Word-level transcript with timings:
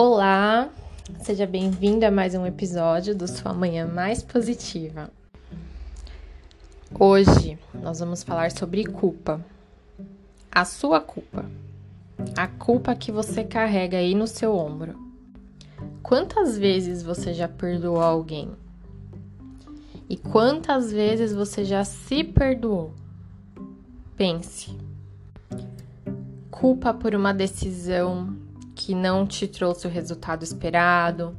Olá, 0.00 0.70
seja 1.22 1.44
bem-vindo 1.44 2.06
a 2.06 2.10
mais 2.12 2.32
um 2.32 2.46
episódio 2.46 3.16
do 3.16 3.26
Sua 3.26 3.52
Manhã 3.52 3.84
Mais 3.84 4.22
Positiva. 4.22 5.10
Hoje 6.96 7.58
nós 7.74 7.98
vamos 7.98 8.22
falar 8.22 8.52
sobre 8.52 8.84
culpa. 8.84 9.44
A 10.52 10.64
sua 10.64 11.00
culpa. 11.00 11.44
A 12.36 12.46
culpa 12.46 12.94
que 12.94 13.10
você 13.10 13.42
carrega 13.42 13.96
aí 13.96 14.14
no 14.14 14.28
seu 14.28 14.54
ombro. 14.54 14.96
Quantas 16.00 16.56
vezes 16.56 17.02
você 17.02 17.34
já 17.34 17.48
perdoou 17.48 18.00
alguém? 18.00 18.52
E 20.08 20.16
quantas 20.16 20.92
vezes 20.92 21.32
você 21.32 21.64
já 21.64 21.82
se 21.82 22.22
perdoou? 22.22 22.94
Pense. 24.16 24.78
Culpa 26.52 26.94
por 26.94 27.16
uma 27.16 27.34
decisão 27.34 28.46
que 28.78 28.94
não 28.94 29.26
te 29.26 29.48
trouxe 29.48 29.88
o 29.88 29.90
resultado 29.90 30.44
esperado, 30.44 31.36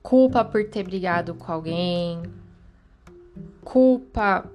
culpa 0.00 0.44
por 0.44 0.64
ter 0.64 0.84
brigado 0.84 1.34
com 1.34 1.50
alguém, 1.50 2.22
culpa 3.64 4.48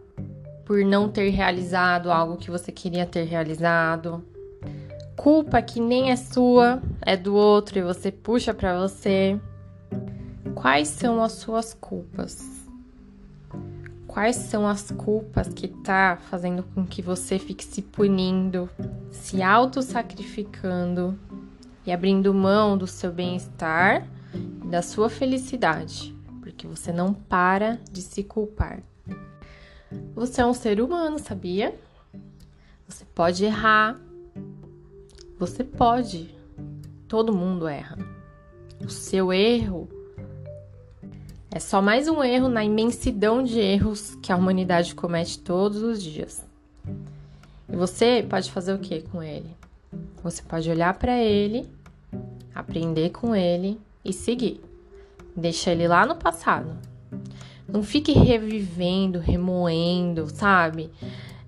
por 0.63 0.85
não 0.85 1.09
ter 1.09 1.29
realizado 1.31 2.09
algo 2.09 2.37
que 2.37 2.49
você 2.49 2.71
queria 2.71 3.05
ter 3.05 3.25
realizado, 3.25 4.23
culpa 5.17 5.61
que 5.61 5.81
nem 5.81 6.11
é 6.11 6.15
sua, 6.15 6.81
é 7.01 7.17
do 7.17 7.35
outro 7.35 7.77
e 7.77 7.81
você 7.81 8.09
puxa 8.09 8.53
para 8.53 8.79
você. 8.79 9.37
Quais 10.55 10.87
são 10.87 11.21
as 11.21 11.33
suas 11.33 11.73
culpas? 11.73 12.63
Quais 14.07 14.37
são 14.37 14.65
as 14.65 14.91
culpas 14.91 15.49
que 15.49 15.67
tá 15.67 16.17
fazendo 16.29 16.63
com 16.63 16.85
que 16.85 17.01
você 17.01 17.37
fique 17.37 17.65
se 17.65 17.81
punindo, 17.81 18.69
se 19.15 19.41
auto-sacrificando 19.41 21.17
e 21.85 21.91
abrindo 21.91 22.33
mão 22.33 22.77
do 22.77 22.85
seu 22.85 23.11
bem-estar 23.11 24.07
e 24.33 24.67
da 24.67 24.81
sua 24.81 25.09
felicidade? 25.09 26.15
Porque 26.41 26.67
você 26.67 26.91
não 26.91 27.13
para 27.13 27.79
de 27.91 28.01
se 28.01 28.23
culpar. 28.23 28.83
Você 30.13 30.41
é 30.41 30.45
um 30.45 30.53
ser 30.53 30.81
humano, 30.81 31.17
sabia? 31.17 31.73
Você 32.87 33.05
pode 33.05 33.45
errar. 33.45 33.99
Você 35.39 35.63
pode. 35.63 36.35
Todo 37.07 37.35
mundo 37.35 37.67
erra. 37.67 37.97
O 38.83 38.89
seu 38.89 39.31
erro 39.31 39.87
é 41.51 41.59
só 41.59 41.81
mais 41.81 42.07
um 42.07 42.23
erro 42.23 42.49
na 42.49 42.65
imensidão 42.65 43.41
de 43.41 43.59
erros 43.59 44.15
que 44.15 44.31
a 44.31 44.35
humanidade 44.35 44.93
comete 44.93 45.39
todos 45.39 45.81
os 45.81 46.03
dias. 46.03 46.45
E 47.67 47.75
você 47.75 48.25
pode 48.27 48.51
fazer 48.51 48.73
o 48.73 48.79
que 48.79 49.01
com 49.01 49.21
ele? 49.21 49.55
Você 50.23 50.41
pode 50.41 50.69
olhar 50.69 50.93
para 50.93 51.17
ele, 51.17 51.67
aprender 52.53 53.09
com 53.11 53.35
ele 53.35 53.79
e 54.03 54.13
seguir. 54.13 54.61
Deixa 55.35 55.71
ele 55.71 55.87
lá 55.87 56.05
no 56.05 56.15
passado. 56.15 56.77
Não 57.67 57.83
fique 57.83 58.11
revivendo, 58.11 59.19
remoendo, 59.19 60.27
sabe? 60.29 60.91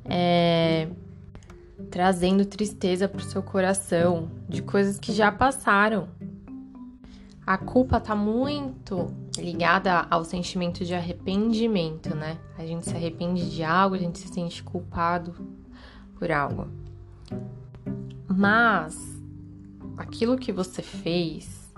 É... 0.03 0.87
Trazendo 1.91 2.43
tristeza 2.43 3.07
pro 3.07 3.23
seu 3.23 3.43
coração 3.43 4.29
de 4.49 4.61
coisas 4.61 4.99
que 4.99 5.13
já 5.13 5.31
passaram. 5.31 6.07
A 7.45 7.57
culpa 7.57 7.99
tá 7.99 8.15
muito 8.15 9.07
ligada 9.37 10.05
ao 10.09 10.25
sentimento 10.25 10.83
de 10.83 10.93
arrependimento, 10.93 12.13
né? 12.13 12.37
A 12.57 12.65
gente 12.65 12.89
se 12.89 12.95
arrepende 12.95 13.49
de 13.49 13.63
algo, 13.63 13.95
a 13.95 13.99
gente 13.99 14.19
se 14.19 14.27
sente 14.27 14.61
culpado 14.61 15.33
por 16.17 16.31
algo. 16.31 16.67
Mas 18.27 18.97
aquilo 19.97 20.37
que 20.37 20.51
você 20.51 20.81
fez 20.81 21.73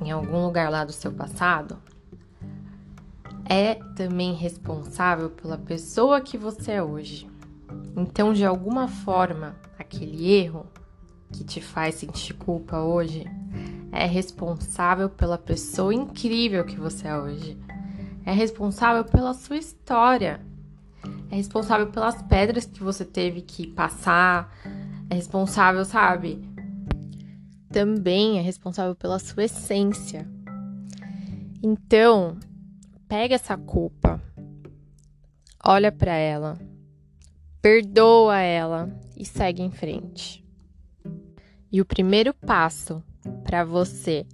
em 0.00 0.10
algum 0.10 0.44
lugar 0.44 0.70
lá 0.70 0.84
do 0.84 0.92
seu 0.92 1.12
passado 1.12 1.78
é 3.44 3.74
também 3.96 4.34
responsável 4.34 5.30
pela 5.30 5.58
pessoa 5.58 6.20
que 6.20 6.38
você 6.38 6.72
é 6.72 6.82
hoje. 6.82 7.28
Então, 7.96 8.32
de 8.32 8.44
alguma 8.44 8.88
forma, 8.88 9.56
aquele 9.78 10.30
erro 10.32 10.66
que 11.32 11.44
te 11.44 11.60
faz 11.60 11.96
sentir 11.96 12.34
culpa 12.34 12.80
hoje 12.80 13.24
é 13.90 14.06
responsável 14.06 15.10
pela 15.10 15.36
pessoa 15.36 15.94
incrível 15.94 16.64
que 16.64 16.78
você 16.78 17.08
é 17.08 17.18
hoje. 17.18 17.58
É 18.24 18.32
responsável 18.32 19.04
pela 19.04 19.34
sua 19.34 19.56
história. 19.56 20.40
É 21.30 21.36
responsável 21.36 21.88
pelas 21.88 22.20
pedras 22.22 22.66
que 22.66 22.82
você 22.82 23.04
teve 23.04 23.42
que 23.42 23.66
passar. 23.66 24.52
É 25.08 25.14
responsável, 25.14 25.84
sabe? 25.84 26.42
Também 27.70 28.38
é 28.38 28.42
responsável 28.42 28.94
pela 28.94 29.18
sua 29.18 29.44
essência. 29.44 30.28
Então, 31.62 32.38
pega 33.08 33.34
essa 33.34 33.56
culpa, 33.56 34.20
olha 35.64 35.92
para 35.92 36.12
ela, 36.12 36.58
perdoa 37.60 38.38
ela 38.38 38.90
e 39.16 39.24
segue 39.24 39.62
em 39.62 39.70
frente. 39.70 40.44
E 41.70 41.80
o 41.80 41.84
primeiro 41.84 42.34
passo 42.34 43.02
para 43.44 43.64
você 43.64 44.26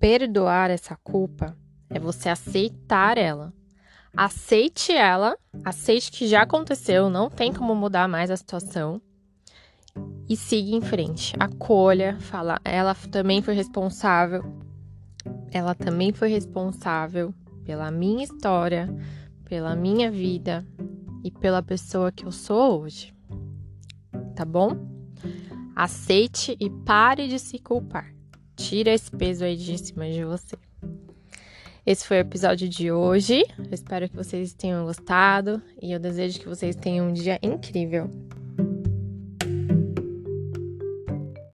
perdoar 0.00 0.70
essa 0.70 0.96
culpa 0.96 1.56
é 1.88 1.98
você 1.98 2.28
aceitar 2.28 3.16
ela. 3.18 3.52
Aceite 4.16 4.92
ela, 4.92 5.36
aceite 5.64 6.12
que 6.12 6.28
já 6.28 6.42
aconteceu, 6.42 7.10
não 7.10 7.28
tem 7.28 7.52
como 7.52 7.74
mudar 7.74 8.08
mais 8.08 8.30
a 8.30 8.36
situação. 8.36 9.02
E 10.28 10.36
siga 10.36 10.76
em 10.76 10.80
frente. 10.80 11.34
Acolha, 11.38 12.16
fala, 12.20 12.60
ela 12.64 12.94
também 12.94 13.42
foi 13.42 13.54
responsável. 13.54 14.44
Ela 15.50 15.74
também 15.74 16.12
foi 16.12 16.28
responsável 16.28 17.34
pela 17.64 17.90
minha 17.90 18.22
história, 18.22 18.88
pela 19.44 19.74
minha 19.74 20.10
vida 20.10 20.64
e 21.24 21.30
pela 21.30 21.62
pessoa 21.62 22.12
que 22.12 22.24
eu 22.24 22.30
sou 22.30 22.82
hoje. 22.82 23.12
Tá 24.36 24.44
bom? 24.44 24.76
Aceite 25.74 26.56
e 26.60 26.70
pare 26.70 27.26
de 27.26 27.38
se 27.40 27.58
culpar. 27.58 28.14
Tira 28.54 28.92
esse 28.92 29.10
peso 29.10 29.44
aí 29.44 29.56
de 29.56 29.76
cima 29.76 30.08
de 30.08 30.24
você. 30.24 30.56
Esse 31.86 32.06
foi 32.06 32.16
o 32.16 32.20
episódio 32.20 32.66
de 32.66 32.90
hoje. 32.90 33.44
Eu 33.58 33.70
espero 33.70 34.08
que 34.08 34.16
vocês 34.16 34.54
tenham 34.54 34.86
gostado 34.86 35.60
e 35.82 35.92
eu 35.92 35.98
desejo 35.98 36.40
que 36.40 36.48
vocês 36.48 36.74
tenham 36.74 37.08
um 37.08 37.12
dia 37.12 37.38
incrível. 37.42 38.08